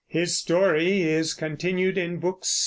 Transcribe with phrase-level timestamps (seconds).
[0.07, 2.47] His story is continued in Book VI.